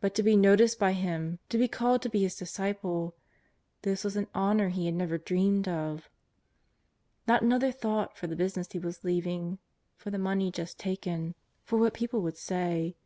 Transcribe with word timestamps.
But 0.00 0.14
to 0.14 0.22
be 0.22 0.34
noticed 0.34 0.80
hj 0.80 1.02
Him^ 1.02 1.38
to 1.50 1.58
be 1.58 1.68
called 1.68 2.00
to 2.00 2.08
be 2.08 2.22
His 2.22 2.36
disciple— 2.36 3.14
this 3.82 4.02
was 4.02 4.16
an 4.16 4.26
honour 4.34 4.70
he 4.70 4.86
had 4.86 4.94
never 4.94 5.18
dreamed 5.18 5.68
of. 5.68 6.08
^ot 7.28 7.42
another 7.42 7.70
thought 7.70 8.16
for 8.16 8.26
the 8.26 8.34
business 8.34 8.72
he 8.72 8.78
was 8.78 9.04
leaving, 9.04 9.58
for 9.94 10.08
the 10.10 10.16
money 10.18 10.50
just 10.50 10.78
taken, 10.78 11.34
for 11.64 11.76
what 11.78 11.92
people 11.92 12.22
would 12.22 12.38
say. 12.38 12.96